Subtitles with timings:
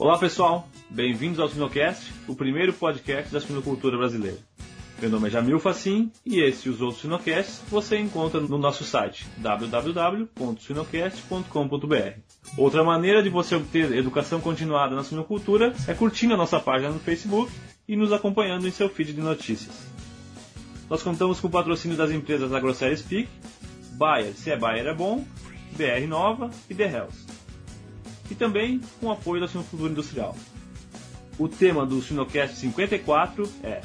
[0.00, 4.38] Olá pessoal, bem-vindos ao Sinocast, o primeiro podcast da sinocultura brasileira.
[4.98, 8.82] Meu nome é Jamil Facim e esse e os outros Sinocasts você encontra no nosso
[8.82, 12.18] site www.sinocast.com.br.
[12.56, 16.98] Outra maneira de você obter educação continuada na sinocultura é curtindo a nossa página no
[16.98, 17.52] Facebook
[17.86, 19.86] e nos acompanhando em seu feed de notícias.
[20.88, 23.28] Nós contamos com o patrocínio das empresas AgroSérie Speak,
[23.98, 25.26] Bayer, se é Bayer é bom,
[25.76, 27.29] BR Nova e The Health
[28.30, 30.36] e também com o apoio da Sinocultura Industrial.
[31.38, 33.80] O tema do Sinocast 54 é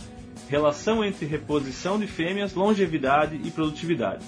[0.48, 4.24] Relação entre reposição de fêmeas, longevidade e produtividade.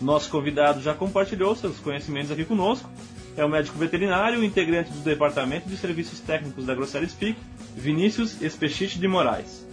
[0.00, 2.90] Nosso convidado já compartilhou seus conhecimentos aqui conosco.
[3.36, 7.38] É o médico veterinário, integrante do Departamento de Serviços Técnicos da Grosseria Speak,
[7.76, 9.64] Vinícius Espechite de Moraes.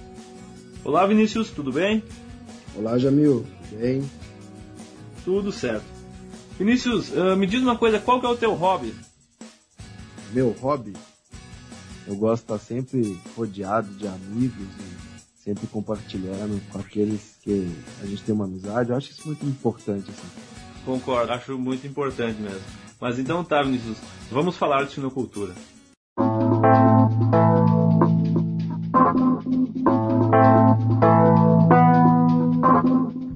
[0.84, 2.04] Olá Vinícius, tudo bem?
[2.76, 4.12] Olá Jamil, tudo bem?
[5.24, 5.86] Tudo certo.
[6.60, 8.94] Vinícius, uh, me diz uma coisa, qual que é o teu hobby?
[10.32, 10.94] Meu hobby,
[12.08, 18.06] eu gosto de estar sempre rodeado de amigos e sempre compartilhando com aqueles que a
[18.06, 18.90] gente tem uma amizade.
[18.90, 20.10] Eu acho isso muito importante.
[20.10, 20.28] Assim.
[20.86, 22.62] Concordo, acho muito importante mesmo.
[23.00, 23.98] Mas então tá, Vinícius,
[24.32, 25.54] vamos falar de sinocultura.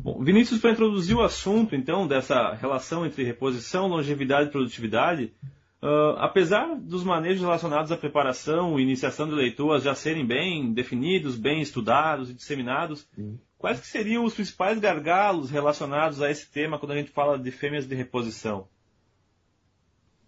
[0.01, 5.33] Bom, Vinícius, para introduzir o assunto, então, dessa relação entre reposição, longevidade e produtividade,
[5.81, 11.37] Uh, apesar dos manejos relacionados à preparação e iniciação de leitoas já serem bem definidos,
[11.37, 13.39] bem estudados e disseminados, Sim.
[13.57, 17.49] quais que seriam os principais gargalos relacionados a esse tema quando a gente fala de
[17.49, 18.67] fêmeas de reposição?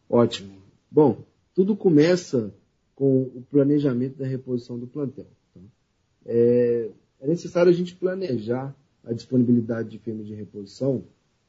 [0.09, 0.61] Ótimo.
[0.89, 1.21] Bom,
[1.53, 2.53] tudo começa
[2.95, 5.27] com o planejamento da reposição do plantel.
[5.53, 5.59] Tá?
[6.25, 11.03] É, é necessário a gente planejar a disponibilidade de fêmeas de reposição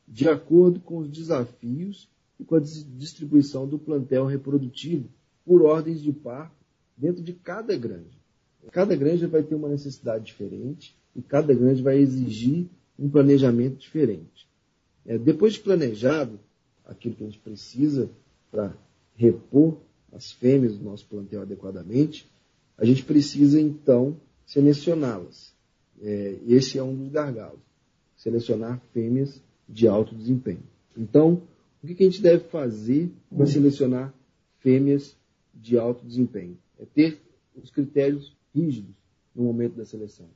[0.08, 2.10] de acordo com os desafios
[2.42, 5.08] e com a distribuição do plantel reprodutivo
[5.44, 6.56] por ordens de parto
[6.96, 8.20] dentro de cada granja.
[8.72, 12.66] Cada granja vai ter uma necessidade diferente e cada granja vai exigir
[12.98, 14.48] um planejamento diferente.
[15.06, 16.38] É, depois de planejado
[16.84, 18.10] aquilo que a gente precisa
[18.50, 18.74] para
[19.16, 19.78] repor
[20.12, 22.28] as fêmeas do nosso plantel adequadamente,
[22.76, 24.16] a gente precisa então
[24.46, 25.54] selecioná-las.
[26.02, 27.60] É, esse é um dos gargalos.
[28.16, 30.62] Selecionar fêmeas de alto desempenho.
[30.96, 31.42] Então,
[31.82, 34.14] o que a gente deve fazer para selecionar
[34.60, 35.16] fêmeas
[35.54, 36.56] de alto desempenho?
[36.78, 37.20] É ter
[37.60, 38.94] os critérios rígidos
[39.34, 40.28] no momento da seleção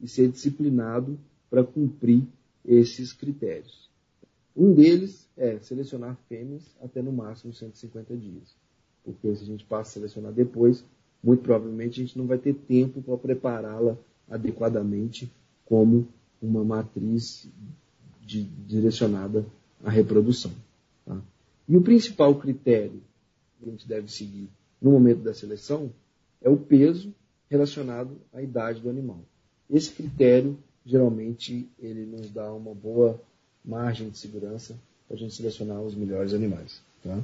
[0.00, 2.24] e ser disciplinado para cumprir
[2.64, 3.90] esses critérios.
[4.54, 8.54] Um deles é selecionar fêmeas até no máximo 150 dias.
[9.02, 10.84] Porque se a gente passa a selecionar depois,
[11.22, 13.96] muito provavelmente a gente não vai ter tempo para prepará-la
[14.28, 15.32] adequadamente
[15.64, 16.06] como
[16.40, 17.48] uma matriz
[18.20, 19.46] de, direcionada
[19.82, 20.52] à reprodução.
[21.72, 23.02] E o principal critério
[23.58, 24.46] que a gente deve seguir
[24.78, 25.90] no momento da seleção
[26.42, 27.14] é o peso
[27.48, 29.20] relacionado à idade do animal.
[29.70, 33.18] Esse critério, geralmente, ele nos dá uma boa
[33.64, 34.78] margem de segurança
[35.08, 36.82] para a gente selecionar os melhores animais.
[37.02, 37.18] Tá?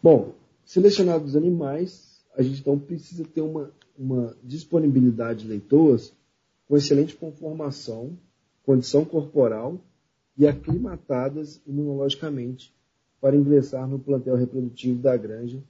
[0.00, 6.12] Bom, selecionados os animais, a gente então precisa ter uma, uma disponibilidade de leitoas
[6.68, 8.16] com excelente conformação,
[8.62, 9.80] condição corporal
[10.38, 12.72] e aclimatadas imunologicamente
[13.22, 15.62] para ingressar no plantel reprodutivo da granja.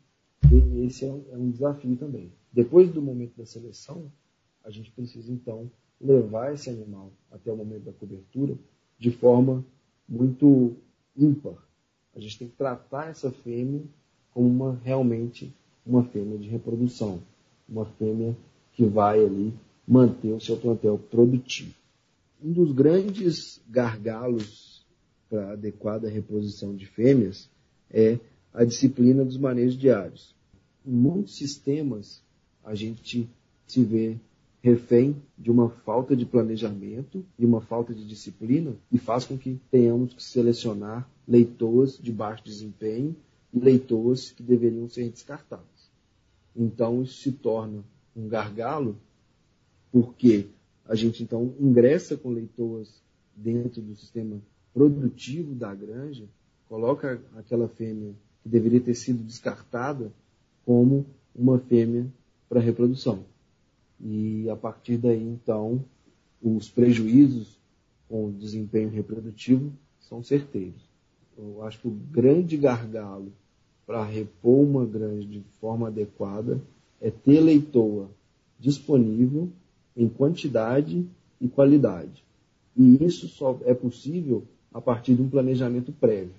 [0.50, 2.32] E esse é um, é um desafio também.
[2.50, 4.10] Depois do momento da seleção,
[4.64, 5.70] a gente precisa então
[6.00, 8.54] levar esse animal até o momento da cobertura
[8.98, 9.62] de forma
[10.08, 10.72] muito
[11.14, 11.62] ímpar.
[12.16, 13.82] A gente tem que tratar essa fêmea
[14.32, 17.20] como uma, realmente uma fêmea de reprodução,
[17.68, 18.34] uma fêmea
[18.72, 19.52] que vai ali
[19.86, 21.74] manter o seu plantel produtivo
[22.42, 24.71] um dos grandes gargalos
[25.32, 27.48] para adequada reposição de fêmeas
[27.90, 28.18] é
[28.52, 30.34] a disciplina dos manejos diários.
[30.84, 32.22] Em muitos sistemas,
[32.62, 33.26] a gente
[33.66, 34.18] se vê
[34.60, 39.58] refém de uma falta de planejamento e uma falta de disciplina e faz com que
[39.70, 43.16] tenhamos que selecionar leitoas de baixo desempenho
[43.54, 45.90] e leitoas que deveriam ser descartadas.
[46.54, 47.82] Então, isso se torna
[48.14, 48.98] um gargalo
[49.90, 50.48] porque
[50.84, 53.02] a gente então ingressa com leitoas
[53.34, 54.38] dentro do sistema
[54.72, 56.24] produtivo da granja,
[56.68, 60.12] coloca aquela fêmea que deveria ter sido descartada
[60.64, 62.06] como uma fêmea
[62.48, 63.24] para reprodução.
[64.00, 65.84] E a partir daí, então,
[66.42, 67.58] os prejuízos
[68.08, 70.82] com o desempenho reprodutivo são certeiros.
[71.38, 73.32] Eu acho que o grande gargalo
[73.86, 76.60] para repor uma granja de forma adequada
[77.00, 78.10] é ter leitoa
[78.58, 79.50] disponível
[79.96, 81.06] em quantidade
[81.40, 82.24] e qualidade.
[82.76, 86.34] E isso só é possível a partir de um planejamento prévio.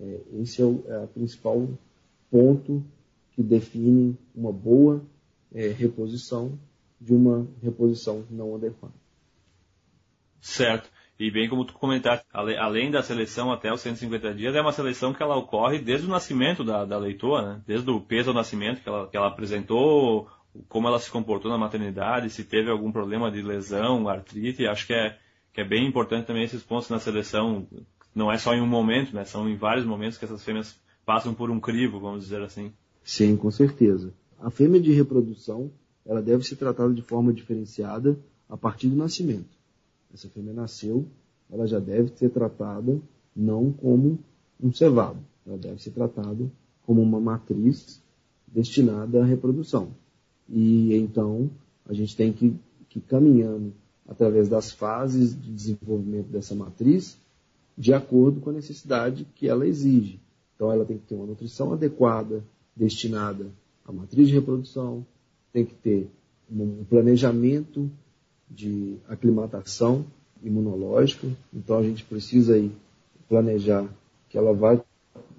[0.00, 1.68] É, esse é o é principal
[2.30, 2.84] ponto
[3.32, 5.02] que definem uma boa
[5.54, 6.58] é, reposição
[7.00, 8.94] de uma reposição não adequada.
[10.40, 10.90] Certo.
[11.18, 15.14] E bem como tu comentaste, além da seleção até os 150 dias, é uma seleção
[15.14, 17.62] que ela ocorre desde o nascimento da, da leitoa, né?
[17.64, 20.28] Desde o peso ao nascimento que ela, que ela apresentou,
[20.68, 24.92] como ela se comportou na maternidade, se teve algum problema de lesão, artrite, acho que
[24.92, 25.16] é,
[25.54, 27.66] que é bem importante também esses pontos na seleção.
[28.14, 29.24] Não é só em um momento, né?
[29.24, 32.70] São em vários momentos que essas fêmeas passam por um crivo, vamos dizer assim.
[33.02, 34.12] Sim, com certeza.
[34.38, 35.70] A fêmea de reprodução,
[36.04, 38.18] ela deve ser tratada de forma diferenciada
[38.48, 39.54] a partir do nascimento
[40.14, 41.04] essa fêmea nasceu,
[41.50, 43.00] ela já deve ser tratada
[43.34, 44.18] não como
[44.62, 46.50] um cevado, ela deve ser tratada
[46.86, 48.00] como uma matriz
[48.46, 49.88] destinada à reprodução.
[50.48, 51.50] E então
[51.84, 52.54] a gente tem que,
[52.88, 53.74] que caminhando
[54.08, 57.18] através das fases de desenvolvimento dessa matriz
[57.76, 60.20] de acordo com a necessidade que ela exige.
[60.54, 62.44] Então ela tem que ter uma nutrição adequada,
[62.76, 63.46] destinada
[63.84, 65.04] à matriz de reprodução,
[65.52, 66.08] tem que ter
[66.50, 67.90] um planejamento
[68.48, 70.04] de aclimatação
[70.42, 72.70] imunológica, então a gente precisa aí
[73.28, 73.88] planejar
[74.28, 74.80] que ela vai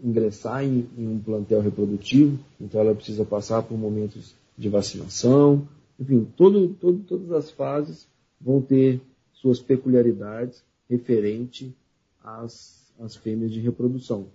[0.04, 5.68] ingressar em, em, um plantel reprodutivo, então ela precisa passar por momentos de vacinação,
[6.00, 8.08] enfim, todo, todo, todas as fases
[8.46, 9.02] vão ter
[9.34, 11.76] suas peculiaridades referente
[12.24, 14.28] às, às fêmeas de reprodução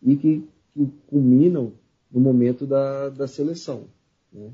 [0.00, 1.72] e que, que culminam
[2.10, 3.88] no momento da, da seleção.
[4.32, 4.50] Né?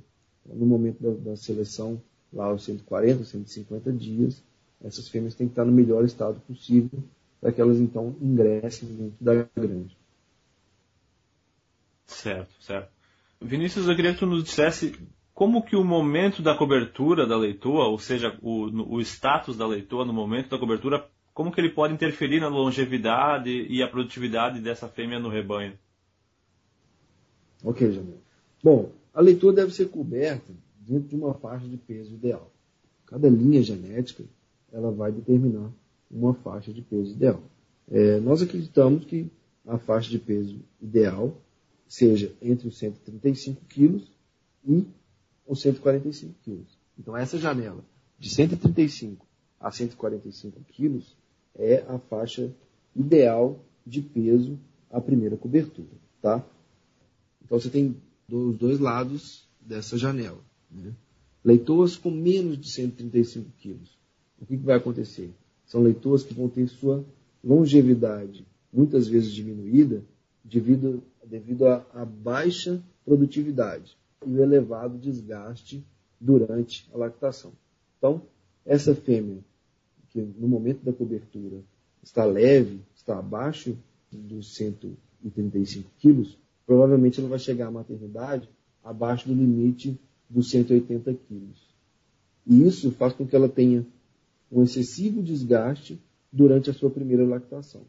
[0.47, 2.01] No momento da, da seleção,
[2.33, 4.43] lá aos 140, 150 dias,
[4.83, 7.03] essas fêmeas têm que estar no melhor estado possível
[7.41, 9.97] para que elas então ingressem dentro da grande.
[12.07, 12.91] Certo, certo.
[13.41, 14.97] Vinícius, eu queria que tu nos dissesse
[15.43, 20.05] como que o momento da cobertura da leitoa, ou seja, o, o status da leitoa
[20.05, 21.05] no momento da cobertura,
[21.35, 25.77] como que ele pode interferir na longevidade e a produtividade dessa fêmea no rebanho?
[27.65, 28.21] Ok, Jamil.
[28.63, 32.49] Bom, a leitoa deve ser coberta dentro de uma faixa de peso ideal.
[33.07, 34.23] Cada linha genética
[34.73, 35.73] ela vai determinar
[36.09, 37.43] uma faixa de peso ideal.
[37.91, 39.27] É, nós acreditamos que
[39.67, 41.37] a faixa de peso ideal
[41.89, 44.09] seja entre os 135 quilos
[44.65, 44.87] e
[45.47, 46.79] os 145 quilos.
[46.99, 47.85] Então essa janela
[48.19, 49.27] de 135
[49.61, 51.17] a 145 quilos
[51.55, 52.53] é a faixa
[52.95, 54.59] ideal de peso
[54.91, 55.89] à primeira cobertura,
[56.21, 56.45] tá?
[57.45, 57.97] Então você tem
[58.31, 60.41] os dois lados dessa janela.
[60.71, 60.93] Né?
[61.45, 63.99] Leitoas com menos de 135 quilos.
[64.41, 65.31] O que, que vai acontecer?
[65.67, 67.05] São leitoas que vão ter sua
[67.43, 70.03] longevidade muitas vezes diminuída
[70.45, 73.97] devido, devido à baixa produtividade
[74.27, 75.85] e o elevado desgaste
[76.21, 77.53] durante a lactação.
[77.99, 78.23] Então,
[78.65, 79.39] essa fêmea,
[80.11, 81.63] que no momento da cobertura
[82.03, 83.77] está leve, está abaixo
[84.11, 88.49] dos 135 quilos, provavelmente ela vai chegar à maternidade
[88.83, 89.99] abaixo do limite
[90.29, 91.73] dos 180 quilos.
[92.47, 93.87] E isso faz com que ela tenha
[94.51, 95.99] um excessivo desgaste
[96.31, 97.83] durante a sua primeira lactação.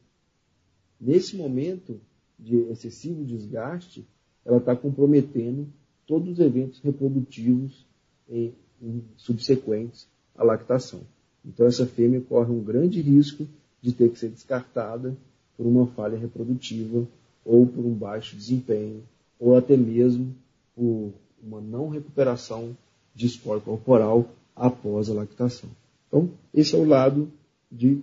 [1.00, 2.00] Nesse momento
[2.40, 4.06] de excessivo desgaste,
[4.46, 5.68] ela está comprometendo
[6.06, 7.86] todos os eventos reprodutivos
[8.30, 11.02] em, em subsequentes à lactação.
[11.46, 13.48] Então, essa fêmea corre um grande risco
[13.82, 15.16] de ter que ser descartada
[15.58, 17.06] por uma falha reprodutiva
[17.46, 19.04] ou por um baixo desempenho,
[19.40, 20.34] ou até mesmo
[20.76, 21.12] por
[21.42, 22.76] uma não recuperação
[23.14, 25.70] de esporo corporal após a lactação.
[26.08, 27.30] Então, esse é o lado
[27.72, 28.02] de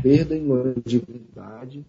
[0.00, 1.84] perda em longevidade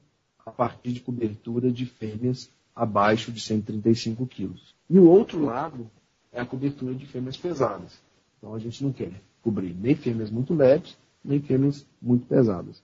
[0.46, 4.74] a partir de cobertura de fêmeas abaixo de 135 quilos.
[4.90, 5.90] E o outro lado
[6.32, 8.00] é a cobertura de fêmeas pesadas.
[8.38, 9.12] Então, a gente não quer
[9.42, 12.82] cobrir nem fêmeas muito leves, nem fêmeas muito pesadas.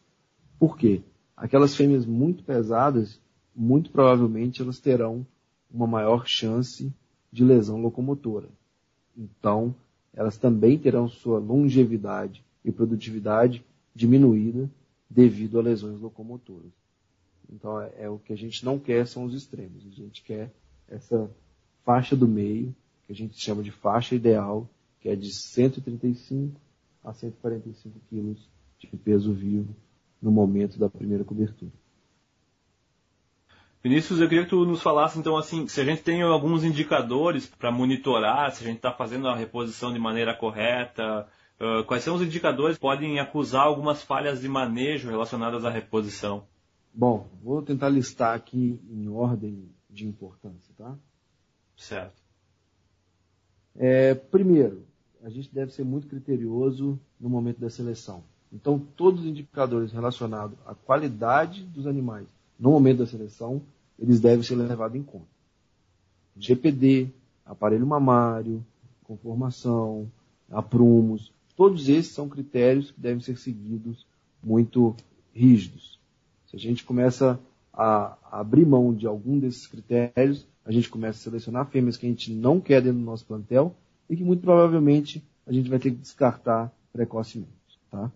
[0.59, 1.01] Por quê?
[1.35, 3.19] Aquelas fêmeas muito pesadas,
[3.55, 5.25] muito provavelmente elas terão
[5.71, 6.93] uma maior chance
[7.31, 8.49] de lesão locomotora.
[9.17, 9.73] Então,
[10.13, 14.69] elas também terão sua longevidade e produtividade diminuída
[15.09, 16.71] devido a lesões locomotoras.
[17.51, 19.85] Então, é, é, o que a gente não quer são os extremos.
[19.85, 20.51] A gente quer
[20.87, 21.29] essa
[21.83, 22.75] faixa do meio,
[23.05, 26.59] que a gente chama de faixa ideal, que é de 135
[27.03, 29.75] a 145 quilos de peso vivo
[30.21, 31.71] no momento da primeira cobertura.
[33.81, 37.47] Vinícius, eu queria que tu nos falasse então assim, se a gente tem alguns indicadores
[37.47, 41.25] para monitorar, se a gente está fazendo a reposição de maneira correta,
[41.61, 46.45] uh, quais são os indicadores que podem acusar algumas falhas de manejo relacionadas à reposição?
[46.93, 50.97] Bom, vou tentar listar aqui em ordem de importância, tá?
[51.77, 52.21] Certo.
[53.75, 54.83] É, primeiro,
[55.23, 58.23] a gente deve ser muito criterioso no momento da seleção.
[58.51, 62.27] Então, todos os indicadores relacionados à qualidade dos animais
[62.59, 63.61] no momento da seleção,
[63.97, 65.27] eles devem ser levados em conta.
[66.35, 67.09] GPD,
[67.45, 68.65] aparelho mamário,
[69.03, 70.11] conformação,
[70.49, 74.05] aprumos, todos esses são critérios que devem ser seguidos
[74.43, 74.95] muito
[75.33, 75.98] rígidos.
[76.49, 77.39] Se a gente começa
[77.71, 82.09] a abrir mão de algum desses critérios, a gente começa a selecionar fêmeas que a
[82.09, 83.75] gente não quer dentro do nosso plantel
[84.09, 87.51] e que muito provavelmente a gente vai ter que descartar precocemente.
[87.91, 88.11] Tá?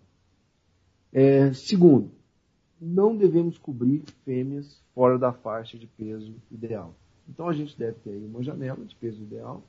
[1.12, 2.10] É, segundo,
[2.80, 6.92] não devemos cobrir fêmeas fora da faixa de peso ideal.
[7.28, 9.62] Então a gente deve ter aí uma janela de peso ideal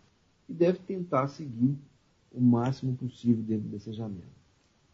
[0.50, 1.78] e deve tentar seguir
[2.32, 4.36] o máximo possível dentro dessa janela.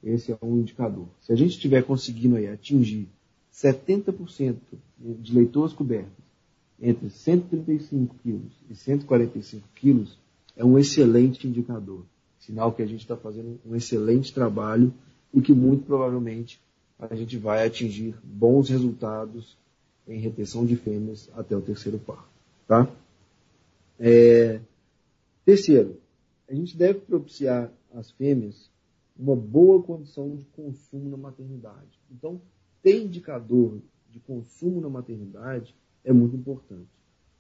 [0.04, 1.08] Esse é um indicador.
[1.22, 3.08] Se a gente estiver conseguindo aí atingir
[3.54, 4.56] 70%
[4.98, 6.22] de leitores cobertos
[6.82, 10.18] entre 135 quilos e 145 quilos,
[10.56, 12.04] é um excelente indicador.
[12.40, 14.92] Sinal que a gente está fazendo um excelente trabalho
[15.34, 16.60] e que muito provavelmente
[16.98, 19.58] a gente vai atingir bons resultados
[20.08, 22.28] em retenção de fêmeas até o terceiro par.
[22.68, 22.92] Tá?
[24.00, 24.60] É...
[25.46, 25.98] Terceiro,
[26.50, 28.70] a gente deve propiciar às fêmeas
[29.18, 32.00] uma boa condição de consumo na maternidade.
[32.12, 32.42] Então,
[32.82, 36.90] ter indicador de consumo na maternidade é muito importante.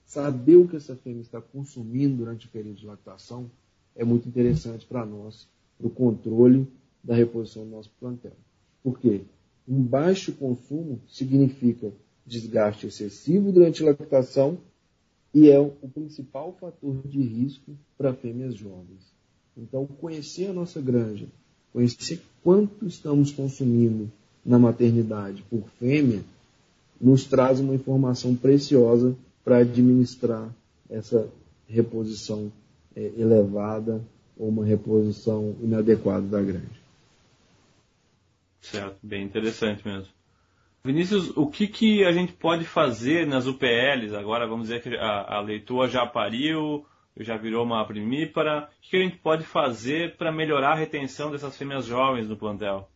[0.05, 3.49] Saber o que essa fêmea está consumindo durante o período de lactação
[3.95, 6.67] é muito interessante para nós, para o controle
[7.03, 8.35] da reposição do nosso plantel.
[8.83, 9.21] Por quê?
[9.67, 11.91] Um baixo consumo significa
[12.25, 14.57] desgaste excessivo durante a lactação
[15.33, 19.11] e é o principal fator de risco para fêmeas jovens.
[19.57, 21.27] Então, conhecer a nossa granja,
[21.71, 24.11] conhecer quanto estamos consumindo
[24.45, 26.21] na maternidade por fêmea,
[26.99, 30.49] nos traz uma informação preciosa para administrar
[30.89, 31.27] essa
[31.67, 32.51] reposição
[32.95, 34.01] é, elevada
[34.37, 36.81] ou uma reposição inadequada da granja.
[38.61, 40.07] Certo, bem interessante mesmo.
[40.83, 44.15] Vinícius, o que, que a gente pode fazer nas UPLs?
[44.15, 46.85] Agora vamos dizer que a, a já pariu,
[47.19, 48.63] já virou uma primípara.
[48.63, 52.35] O que, que a gente pode fazer para melhorar a retenção dessas fêmeas jovens no
[52.35, 52.89] plantel?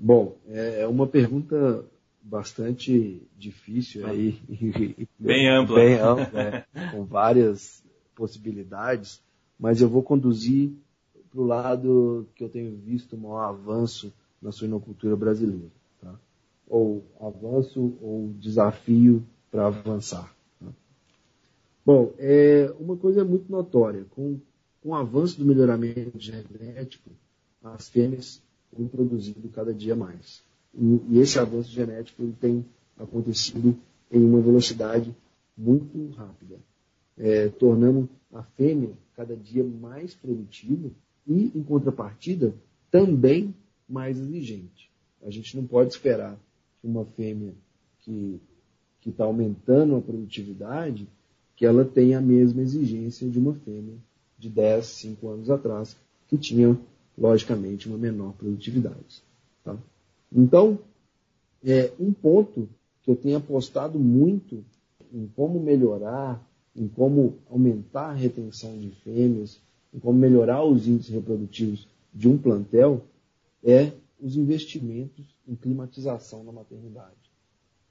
[0.00, 1.84] Bom, é, é uma pergunta
[2.22, 4.38] bastante difícil aí.
[5.18, 5.76] Bem ampla.
[5.76, 6.64] Bem ampla, né?
[6.92, 7.82] com várias
[8.14, 9.20] possibilidades,
[9.58, 10.70] mas eu vou conduzir
[11.30, 15.70] para o lado que eu tenho visto o maior avanço na suinocultura brasileira.
[16.00, 16.14] Tá?
[16.68, 20.32] Ou avanço ou desafio para avançar.
[20.60, 20.66] Tá?
[21.84, 24.06] Bom, é, uma coisa é muito notória.
[24.10, 24.38] Com,
[24.80, 27.10] com o avanço do melhoramento genético,
[27.64, 28.40] as fêmeas
[28.76, 30.42] têm produzido cada dia mais.
[30.74, 32.64] E, e esse avanço genético tem
[32.98, 33.76] acontecido
[34.10, 35.14] em uma velocidade
[35.56, 36.56] muito rápida,
[37.16, 40.90] é, tornando a fêmea cada dia mais produtiva
[41.26, 42.54] e, em contrapartida,
[42.90, 43.54] também
[43.88, 44.90] mais exigente.
[45.22, 46.38] A gente não pode esperar
[46.80, 47.52] que uma fêmea
[47.98, 48.40] que
[49.06, 51.08] está aumentando a produtividade,
[51.56, 53.96] que ela tenha a mesma exigência de uma fêmea
[54.38, 55.96] de 10, 5 anos atrás,
[56.28, 56.78] que tinha,
[57.18, 59.22] logicamente, uma menor produtividade.
[59.64, 59.76] Tá?
[60.32, 60.78] Então,
[61.64, 62.68] é, um ponto
[63.02, 64.64] que eu tenho apostado muito
[65.12, 66.42] em como melhorar,
[66.76, 69.60] em como aumentar a retenção de fêmeas,
[69.92, 73.02] em como melhorar os índices reprodutivos de um plantel
[73.64, 77.16] é os investimentos em climatização na maternidade.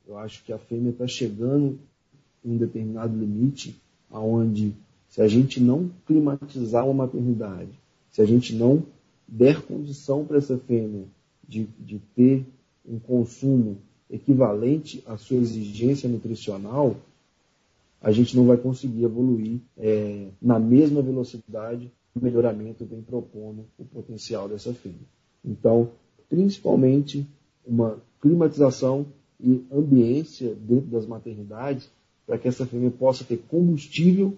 [0.08, 1.80] Eu acho que a fêmea está chegando
[2.44, 3.76] em um determinado limite
[4.10, 4.74] aonde
[5.10, 7.72] se a gente não climatizar uma maternidade,
[8.12, 8.84] se a gente não
[9.28, 11.04] der condição para essa fêmea
[11.48, 12.46] de, de ter
[12.88, 13.78] um consumo
[14.10, 16.96] equivalente à sua exigência nutricional,
[18.02, 23.86] a gente não vai conseguir evoluir é, na mesma velocidade o melhoramento vem propondo o
[23.86, 25.06] potencial dessa fêmea.
[25.46, 25.92] Então,
[26.30, 27.28] principalmente
[27.66, 29.06] uma climatização
[29.40, 31.90] e ambiência dentro das maternidades
[32.26, 34.38] para que essa fêmea possa ter combustível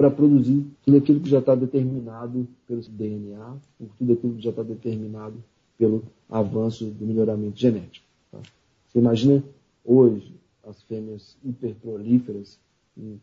[0.00, 4.48] para produzir tudo aquilo que já está determinado pelo DNA, por tudo aquilo que já
[4.48, 5.44] está determinado
[5.76, 8.06] pelo avanço do melhoramento genético.
[8.32, 8.40] Tá?
[8.88, 9.44] Você imagina
[9.84, 12.58] hoje as fêmeas hiperprolíferas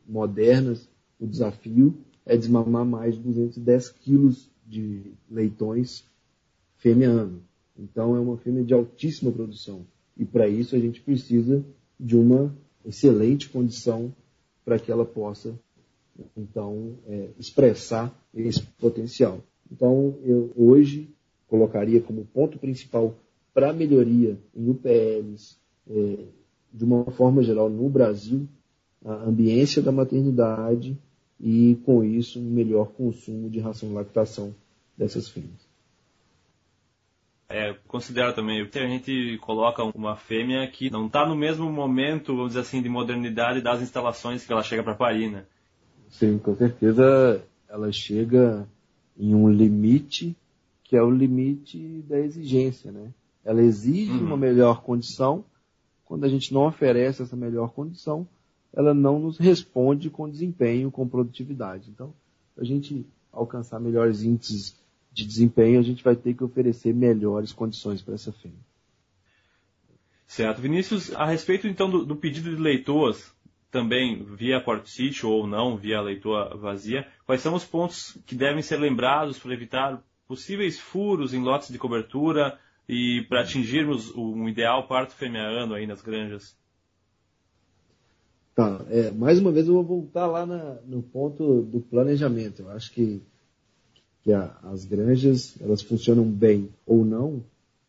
[0.08, 0.88] modernas,
[1.20, 6.06] o desafio é desmamar mais de 210 quilos de leitões
[6.76, 7.42] fêmea ano.
[7.76, 9.82] Então é uma fêmea de altíssima produção.
[10.16, 11.66] E para isso a gente precisa
[12.00, 12.56] de uma
[12.86, 14.14] excelente condição
[14.64, 15.58] para que ela possa
[16.36, 19.40] então é, expressar esse potencial.
[19.72, 21.10] Então eu hoje
[21.48, 23.16] colocaria como ponto principal
[23.54, 25.58] para melhoria em UPLs
[25.90, 26.18] é,
[26.74, 28.48] de uma forma geral no Brasil
[29.06, 30.98] a ambiência da maternidade
[31.40, 34.54] e, com isso, um melhor consumo de ração de lactação
[34.98, 35.68] dessas fêmeas.
[37.50, 42.36] É, considero também que a gente coloca uma fêmea que não está no mesmo momento,
[42.36, 45.46] vamos dizer assim, de modernidade das instalações que ela chega para parir, né?
[46.10, 48.68] Sim, com certeza ela chega
[49.18, 50.36] em um limite
[50.88, 53.12] que é o limite da exigência, né?
[53.44, 54.26] Ela exige uhum.
[54.26, 55.44] uma melhor condição,
[56.06, 58.26] quando a gente não oferece essa melhor condição,
[58.74, 61.90] ela não nos responde com desempenho, com produtividade.
[61.90, 62.14] Então,
[62.58, 64.76] a gente alcançar melhores índices
[65.12, 68.58] de desempenho, a gente vai ter que oferecer melhores condições para essa fêmea.
[70.26, 70.62] Certo.
[70.62, 73.34] Vinícius, a respeito então do, do pedido de leitoas,
[73.72, 78.78] também via quartzite ou não, via leitoa vazia, quais são os pontos que devem ser
[78.78, 82.58] lembrados para evitar possíveis furos em lotes de cobertura
[82.88, 86.56] e para atingirmos um ideal parto fêmea-ano aí nas granjas?
[88.56, 92.64] Tá, é, mais uma vez eu vou voltar lá na, no ponto do planejamento.
[92.64, 93.22] Eu acho que,
[94.24, 97.44] que a, as granjas elas funcionam bem ou não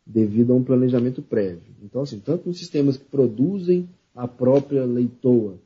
[0.04, 1.74] devido a um planejamento prévio.
[1.82, 5.58] Então, assim, tanto os sistemas que produzem a própria leitoa,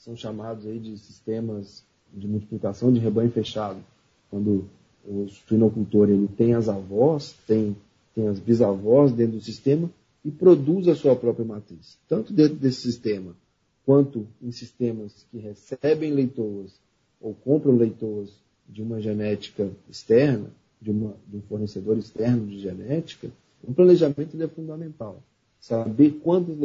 [0.00, 3.78] são chamados aí de sistemas de multiplicação de rebanho fechado,
[4.30, 4.68] quando
[5.04, 7.76] o suinocultor ele tem as avós, tem,
[8.14, 9.90] tem as bisavós dentro do sistema
[10.24, 11.98] e produz a sua própria matriz.
[12.08, 13.34] Tanto dentro desse sistema
[13.84, 16.80] quanto em sistemas que recebem leitoas
[17.20, 18.30] ou compram leitoas
[18.68, 23.30] de uma genética externa, de, uma, de um fornecedor externo de genética,
[23.62, 25.22] o planejamento é fundamental.
[25.60, 26.56] Saber quantas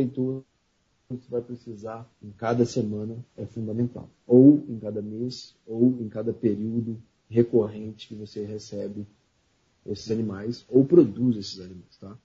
[1.09, 4.09] leitoas você vai precisar em cada semana é fundamental.
[4.25, 6.97] Ou em cada mês, ou em cada período
[7.29, 9.05] recorrente que você recebe
[9.85, 11.97] esses animais, ou produz esses animais.
[11.99, 12.17] Tá?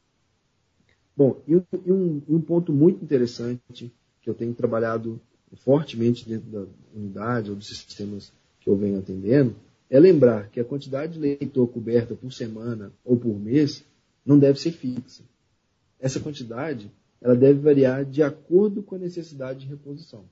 [1.16, 5.20] Bom, e um, um ponto muito interessante que eu tenho trabalhado
[5.56, 9.54] fortemente dentro da unidade ou dos sistemas que eu venho atendendo,
[9.88, 13.84] é lembrar que a quantidade de leitor coberta por semana ou por mês
[14.25, 15.25] não deve ser fixa.
[15.99, 20.24] Essa quantidade ela deve variar de acordo com a necessidade de reposição.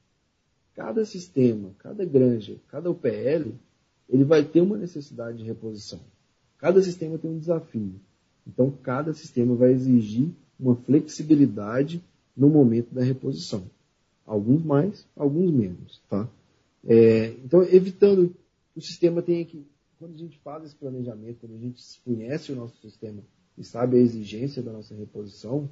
[0.74, 3.52] Cada sistema, cada granja, cada UPL,
[4.08, 6.00] ele vai ter uma necessidade de reposição.
[6.56, 7.94] Cada sistema tem um desafio.
[8.46, 12.02] Então, cada sistema vai exigir uma flexibilidade
[12.36, 13.70] no momento da reposição.
[14.24, 16.00] Alguns mais, alguns menos.
[16.08, 16.28] Tá?
[16.86, 18.34] É, então, evitando
[18.72, 19.66] que o sistema tenha que.
[19.98, 23.20] Quando a gente faz esse planejamento, quando a gente conhece o nosso sistema
[23.56, 25.68] e sabe a exigência da nossa reposição,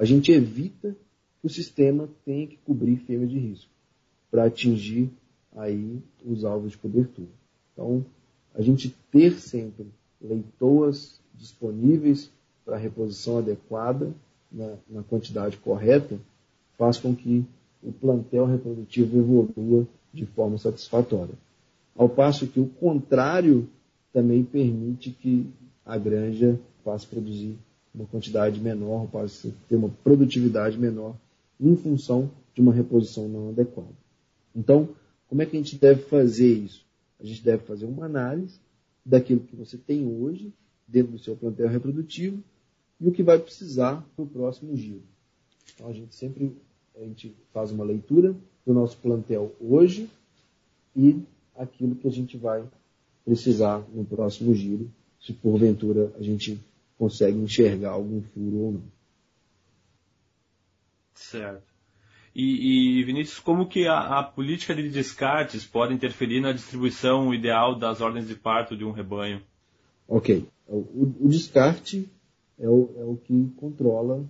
[0.00, 0.96] a gente evita
[1.40, 3.70] que o sistema tenha que cobrir fêmea de risco
[4.30, 5.10] para atingir
[5.54, 7.28] aí os alvos de cobertura.
[7.74, 8.02] Então,
[8.54, 12.32] a gente ter sempre leitoas disponíveis
[12.64, 14.14] para reposição adequada
[14.50, 16.18] na, na quantidade correta
[16.78, 17.44] faz com que
[17.82, 21.34] o plantel reprodutivo evolua de forma satisfatória.
[21.94, 23.68] Ao passo que o contrário
[24.14, 25.46] também permite que
[25.84, 27.54] a granja passe a produzir
[27.94, 31.16] uma quantidade menor, passe a ter uma produtividade menor
[31.60, 33.94] em função de uma reposição não adequada.
[34.54, 34.88] Então,
[35.28, 36.84] como é que a gente deve fazer isso?
[37.18, 38.58] A gente deve fazer uma análise
[39.04, 40.52] daquilo que você tem hoje
[40.86, 42.42] dentro do seu plantel reprodutivo
[43.00, 45.02] e o que vai precisar para o próximo giro.
[45.74, 46.56] Então, a gente sempre
[47.00, 48.34] a gente faz uma leitura
[48.66, 50.08] do nosso plantel hoje
[50.94, 51.22] e
[51.56, 52.64] aquilo que a gente vai
[53.24, 56.58] precisar no próximo giro, se porventura a gente
[57.00, 58.82] consegue enxergar algum furo ou não.
[61.14, 61.64] Certo.
[62.36, 67.74] E, e Vinícius, como que a, a, política de descartes pode interferir na distribuição ideal
[67.74, 69.40] das ordens de parto de um rebanho?
[70.06, 70.46] Ok.
[70.68, 72.06] O, o descarte
[72.58, 74.22] é o, é o que controla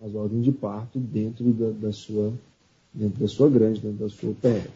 [0.00, 2.34] as ordens de parto dentro da, da, sua,
[2.92, 4.68] dentro da sua grande, dentro da sua UPL.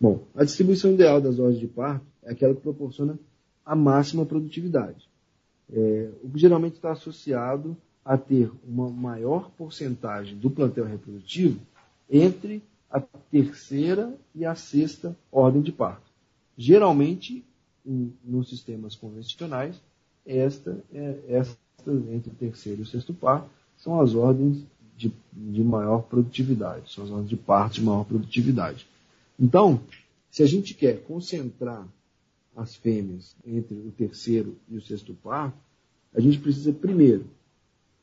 [0.00, 3.16] Bom, a distribuição ideal das ordens de parto é aquela que proporciona
[3.64, 5.07] a máxima produtividade.
[5.72, 11.60] É, o que geralmente está associado a ter uma maior porcentagem do plantel reprodutivo
[12.08, 16.10] entre a terceira e a sexta ordem de parto.
[16.56, 17.44] Geralmente,
[17.84, 19.78] em, nos sistemas convencionais,
[20.24, 24.64] esta é esta entre o terceiro e o sexto parto são as ordens
[24.96, 28.86] de, de maior produtividade, são as ordens de parto de maior produtividade.
[29.38, 29.80] Então,
[30.30, 31.86] se a gente quer concentrar
[32.58, 35.56] as fêmeas entre o terceiro e o sexto parto,
[36.12, 37.24] a gente precisa primeiro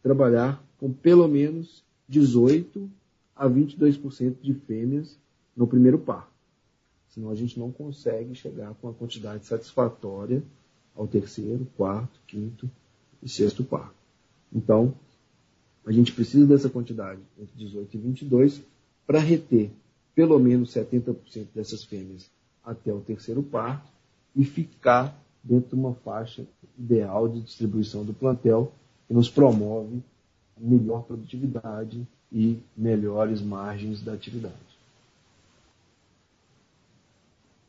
[0.01, 2.89] trabalhar com pelo menos 18
[3.35, 5.19] a 22% de fêmeas
[5.55, 6.31] no primeiro parto.
[7.09, 10.41] Senão a gente não consegue chegar com a quantidade satisfatória
[10.95, 12.69] ao terceiro, quarto, quinto
[13.21, 13.95] e sexto parto.
[14.53, 14.93] Então,
[15.85, 18.61] a gente precisa dessa quantidade entre 18 e 22
[19.05, 19.69] para reter
[20.13, 21.15] pelo menos 70%
[21.53, 22.29] dessas fêmeas
[22.63, 23.94] até o terceiro parto
[24.35, 26.45] e ficar dentro de uma faixa
[26.77, 28.73] ideal de distribuição do plantel
[29.07, 30.01] que nos promove
[30.57, 34.55] melhor produtividade e melhores margens da atividade.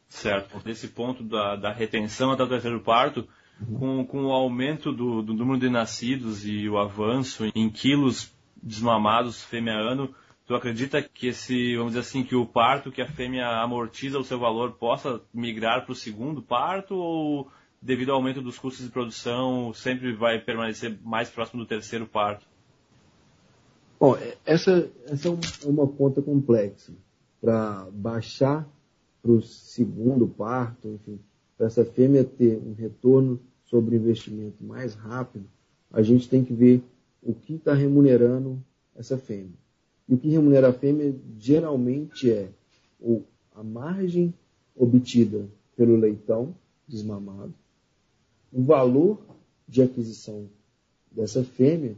[0.08, 0.58] Certo.
[0.60, 3.28] Desse ponto da, da retenção até o terceiro parto,
[3.60, 3.78] uhum.
[3.78, 9.42] com, com o aumento do, do número de nascidos e o avanço em quilos desmamados
[9.42, 10.14] fêmea ano,
[10.46, 14.24] tu acredita que esse, vamos dizer assim, que o parto que a fêmea amortiza o
[14.24, 17.50] seu valor possa migrar para o segundo parto ou
[17.82, 22.46] devido ao aumento dos custos de produção sempre vai permanecer mais próximo do terceiro parto?
[23.98, 26.92] Bom, essa, essa é uma conta complexa.
[27.40, 28.66] Para baixar
[29.22, 31.18] para o segundo parto, enfim,
[31.56, 35.46] para essa fêmea ter um retorno sobre investimento mais rápido,
[35.92, 36.82] a gente tem que ver
[37.22, 38.62] o que está remunerando
[38.94, 39.65] essa fêmea.
[40.08, 42.48] E o que remunera a fêmea geralmente é
[43.54, 44.32] a margem
[44.76, 46.54] obtida pelo leitão
[46.86, 47.52] desmamado,
[48.52, 49.18] o valor
[49.68, 50.46] de aquisição
[51.10, 51.94] dessa fêmea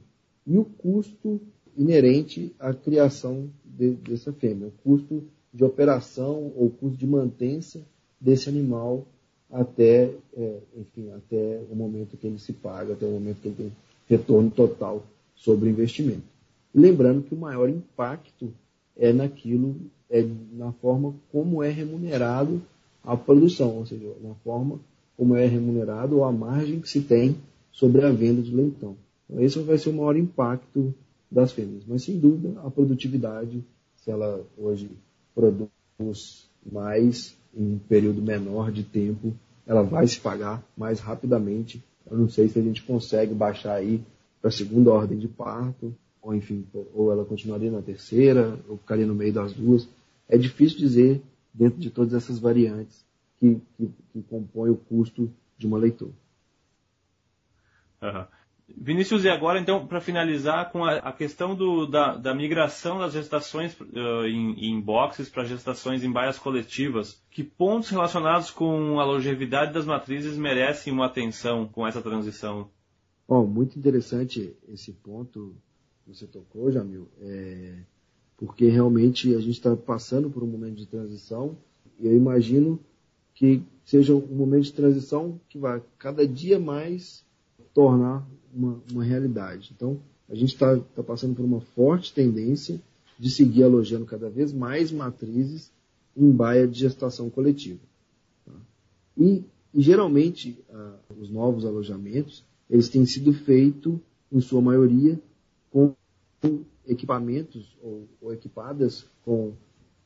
[0.47, 1.40] e o custo
[1.77, 7.81] inerente à criação de, dessa fêmea, o custo de operação ou custo de mantença
[8.21, 9.07] desse animal
[9.51, 13.57] até, é, enfim, até o momento que ele se paga, até o momento que ele
[13.57, 13.73] tem
[14.09, 16.38] retorno total sobre o investimento.
[16.75, 18.53] Lembrando que o maior impacto
[18.97, 19.77] é naquilo,
[20.11, 22.63] é na forma como é remunerado
[23.03, 24.79] a produção, ou seja, na forma
[25.17, 27.37] como é remunerado ou a margem que se tem
[27.73, 28.97] sobre a venda de leitão.
[29.29, 30.95] Então, esse vai ser o maior impacto
[31.31, 31.85] das fêmeas.
[31.87, 33.65] Mas, sem dúvida, a produtividade,
[33.97, 34.91] se ela hoje
[35.35, 39.33] produz mais em um período menor de tempo,
[39.67, 41.83] ela vai se pagar mais rapidamente.
[42.11, 44.03] Eu não sei se a gente consegue baixar aí
[44.41, 49.07] para a segunda ordem de parto, ou enfim, ou ela continuaria na terceira, ou ficaria
[49.07, 49.89] no meio das duas.
[50.29, 53.05] É difícil dizer, dentro de todas essas variantes,
[53.39, 56.13] que, que, que compõem o custo de uma leitura.
[58.03, 58.25] Uhum.
[58.77, 63.15] Vinícius, e agora, então, para finalizar com a, a questão do, da, da, migração das
[63.15, 69.05] gestações uh, em, em, boxes para gestações em baias coletivas, que pontos relacionados com a
[69.05, 72.69] longevidade das matrizes merecem uma atenção com essa transição?
[73.27, 75.57] Bom, muito interessante esse ponto
[76.09, 77.75] você tocou, Jamil, é,
[78.37, 81.57] porque realmente a gente está passando por um momento de transição
[82.01, 82.81] e eu imagino
[83.35, 87.25] que seja um momento de transição que vai cada dia mais
[87.75, 89.73] tornar uma, uma realidade.
[89.75, 92.81] Então, a gente está tá passando por uma forte tendência
[93.18, 95.71] de seguir alojando cada vez mais matrizes
[96.16, 97.81] em baia de gestação coletiva.
[98.44, 98.53] Tá?
[99.16, 99.44] E,
[99.75, 100.59] e, geralmente,
[101.18, 103.99] os novos alojamentos, eles têm sido feitos,
[104.31, 105.18] em sua maioria,
[105.71, 105.94] com
[106.87, 109.53] equipamentos ou, ou equipadas com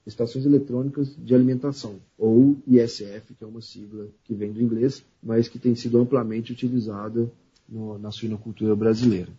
[0.06, 5.48] estações eletrônicas de alimentação, ou ISF, que é uma sigla que vem do inglês, mas
[5.48, 7.30] que tem sido amplamente utilizada
[7.68, 9.30] no, na suinocultura brasileira.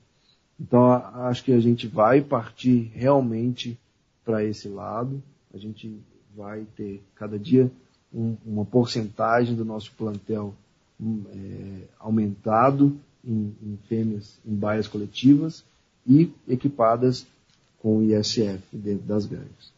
[0.60, 3.78] Então, acho que a gente vai partir realmente
[4.24, 5.22] para esse lado,
[5.54, 6.00] a gente
[6.36, 7.70] vai ter cada dia
[8.14, 10.54] um, uma porcentagem do nosso plantel
[11.00, 15.66] um, é, aumentado em, em fêmeas em baias coletivas
[16.06, 17.26] e equipadas
[17.80, 19.74] com ISF dentro das granjas.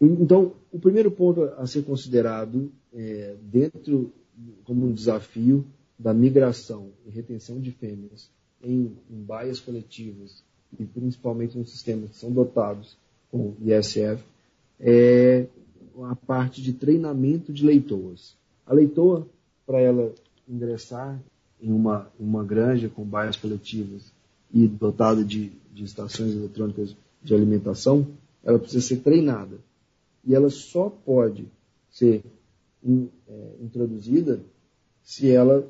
[0.00, 4.10] Então, o primeiro ponto a ser considerado é, dentro
[4.64, 5.64] como um desafio
[5.98, 8.30] da migração e retenção de fêmeas
[8.62, 10.42] em, em baias coletivas
[10.78, 12.96] e principalmente nos sistemas que são dotados
[13.30, 14.22] com ISF
[14.78, 15.46] é
[16.04, 18.34] a parte de treinamento de leitoas.
[18.66, 19.26] A leitoa,
[19.66, 20.14] para ela
[20.48, 21.20] ingressar
[21.60, 24.10] em uma, uma granja com baias coletivas
[24.52, 28.06] e dotada de, de estações eletrônicas de alimentação,
[28.42, 29.58] ela precisa ser treinada
[30.24, 31.46] e ela só pode
[31.90, 32.22] ser
[32.82, 34.40] in, é, introduzida
[35.02, 35.66] se ela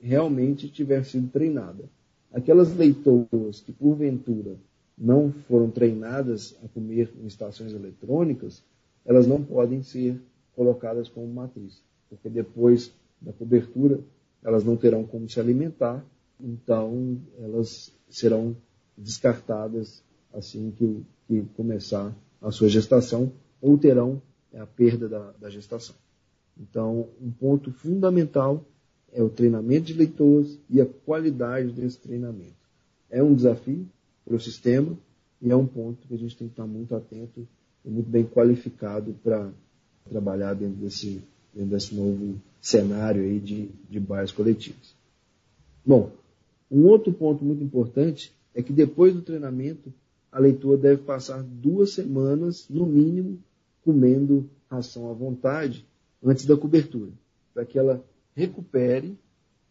[0.00, 1.84] realmente tiver sido treinada.
[2.32, 4.56] Aquelas leitoras que porventura
[4.96, 8.62] não foram treinadas a comer em estações eletrônicas,
[9.04, 10.20] elas não podem ser
[10.54, 14.00] colocadas como matriz, porque depois da cobertura
[14.42, 16.04] elas não terão como se alimentar,
[16.40, 18.56] então elas serão
[18.96, 24.20] descartadas assim que, que começar a sua gestação ou terão
[24.52, 25.96] é, a perda da, da gestação.
[26.58, 28.64] Então, um ponto fundamental
[29.12, 32.54] é o treinamento de leitores e a qualidade desse treinamento.
[33.10, 33.86] É um desafio
[34.24, 34.96] para o sistema
[35.40, 37.46] e é um ponto que a gente tem que estar muito atento
[37.84, 39.50] e muito bem qualificado para
[40.08, 41.22] trabalhar dentro desse,
[41.54, 44.94] dentro desse novo cenário aí de, de bairros coletivos.
[45.84, 46.10] Bom,
[46.70, 49.92] um outro ponto muito importante é que depois do treinamento,
[50.30, 53.38] a leitura deve passar duas semanas, no mínimo,
[53.84, 55.86] comendo ração à vontade
[56.22, 57.10] antes da cobertura,
[57.52, 58.02] para que ela
[58.34, 59.16] recupere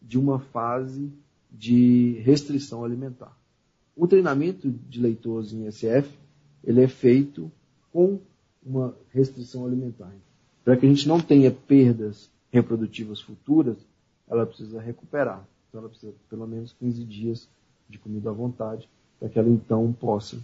[0.00, 1.10] de uma fase
[1.50, 3.36] de restrição alimentar.
[3.96, 6.08] O treinamento de leitores em SF
[6.62, 7.50] ele é feito
[7.92, 8.18] com
[8.64, 10.12] uma restrição alimentar.
[10.64, 13.76] para que a gente não tenha perdas reprodutivas futuras,
[14.26, 15.46] ela precisa recuperar.
[15.74, 17.48] Então ela precisa pelo menos 15 dias
[17.88, 20.38] de comida à vontade para que ela então possa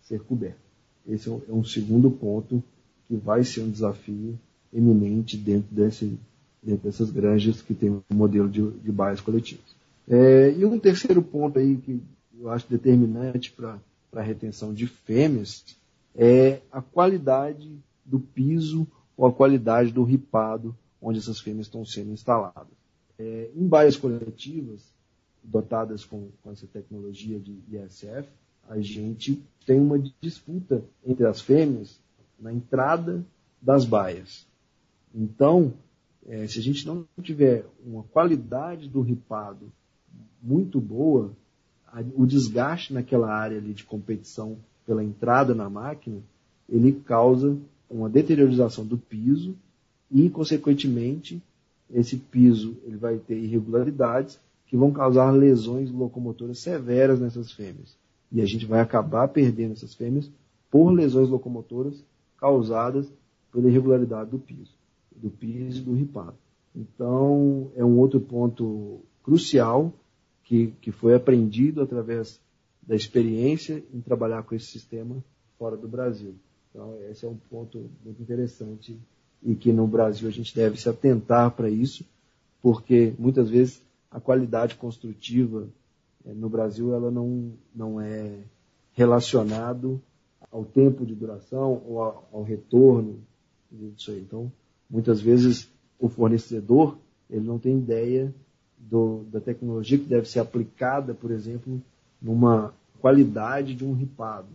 [0.00, 0.58] ser coberta.
[1.06, 2.60] Esse é um é segundo ponto
[3.06, 4.36] que vai ser um desafio
[4.74, 6.18] eminente dentro, desse,
[6.60, 9.64] dentro dessas granjas que tem um modelo de, de baias coletivas.
[10.08, 12.02] É, e um terceiro ponto aí que
[12.40, 13.78] eu acho determinante para
[14.16, 15.64] a retenção de fêmeas
[16.12, 17.70] é a qualidade
[18.04, 18.84] do piso
[19.16, 22.81] ou a qualidade do ripado onde essas fêmeas estão sendo instaladas.
[23.24, 24.82] É, em baias coletivas,
[25.44, 28.28] dotadas com, com essa tecnologia de ISF,
[28.68, 32.00] a gente tem uma disputa entre as fêmeas
[32.36, 33.24] na entrada
[33.60, 34.44] das baias.
[35.14, 35.72] Então,
[36.26, 39.70] é, se a gente não tiver uma qualidade do ripado
[40.42, 41.30] muito boa,
[41.86, 46.18] a, o desgaste naquela área ali de competição pela entrada na máquina,
[46.68, 47.56] ele causa
[47.88, 49.54] uma deteriorização do piso
[50.10, 51.40] e, consequentemente,
[51.92, 57.96] esse piso ele vai ter irregularidades que vão causar lesões locomotoras severas nessas fêmeas.
[58.30, 60.30] E a gente vai acabar perdendo essas fêmeas
[60.70, 62.02] por lesões locomotoras
[62.38, 63.06] causadas
[63.52, 64.72] pela irregularidade do piso,
[65.14, 66.34] do piso e do ripado.
[66.74, 69.92] Então, é um outro ponto crucial
[70.44, 72.40] que, que foi aprendido através
[72.82, 75.22] da experiência em trabalhar com esse sistema
[75.58, 76.34] fora do Brasil.
[76.70, 78.98] Então, esse é um ponto muito interessante
[79.44, 82.04] e que no Brasil a gente deve se atentar para isso,
[82.60, 85.68] porque muitas vezes a qualidade construtiva
[86.24, 88.38] eh, no Brasil ela não, não é
[88.92, 90.00] relacionado
[90.50, 93.18] ao tempo de duração ou ao, ao retorno
[93.70, 94.20] disso aí.
[94.20, 94.52] Então,
[94.88, 96.96] muitas vezes o fornecedor
[97.30, 98.32] ele não tem ideia
[98.78, 101.80] do, da tecnologia que deve ser aplicada, por exemplo,
[102.20, 104.48] numa qualidade de um ripado.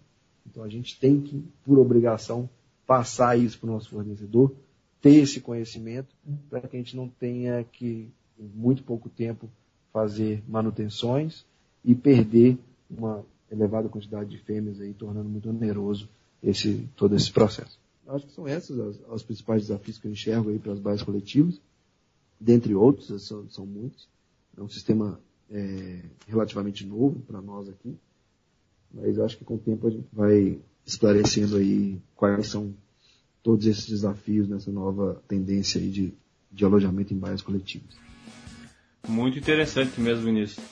[0.45, 2.49] Então a gente tem que, por obrigação,
[2.85, 4.53] passar isso para o nosso fornecedor,
[5.01, 6.13] ter esse conhecimento,
[6.49, 9.49] para que a gente não tenha que, em muito pouco tempo,
[9.91, 11.45] fazer manutenções
[11.83, 12.57] e perder
[12.89, 16.09] uma elevada quantidade de fêmeas aí, tornando muito oneroso
[16.43, 17.79] esse, todo esse processo.
[18.07, 21.03] Acho que são esses os, os principais desafios que eu enxergo aí para as bases
[21.03, 21.59] coletivas,
[22.39, 24.07] dentre outros, são, são muitos.
[24.57, 27.97] É um sistema é, relativamente novo para nós aqui,
[28.93, 32.73] mas acho que com o tempo a gente vai esclarecendo aí quais são
[33.43, 36.13] todos esses desafios nessa nova tendência aí de,
[36.51, 37.95] de alojamento em bairros coletivos.
[39.07, 40.63] Muito interessante mesmo, Vinícius.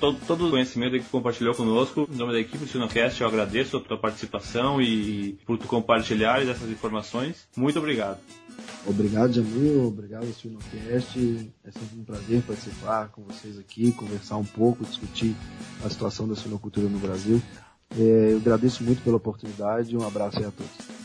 [0.00, 3.76] Todo, todo o conhecimento que compartilhou conosco, em nome da equipe do Sinocast, eu agradeço
[3.76, 7.46] a tua participação e por tu compartilhar essas informações.
[7.56, 8.18] Muito obrigado.
[8.86, 9.86] Obrigado, Jamil.
[9.86, 11.50] Obrigado, Sinocast.
[11.64, 15.34] É sempre um prazer participar com vocês aqui, conversar um pouco, discutir
[15.84, 17.40] a situação da sinocultura no Brasil.
[17.96, 19.96] É, eu agradeço muito pela oportunidade.
[19.96, 21.03] Um abraço aí a todos.